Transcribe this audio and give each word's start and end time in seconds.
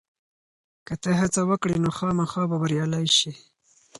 که 0.87 0.93
ته 1.01 1.09
هڅه 1.21 1.41
وکړې، 1.49 1.75
نو 1.83 1.89
خامخا 1.97 2.43
به 2.49 2.57
بریالی 2.61 3.05
شې. 3.17 3.31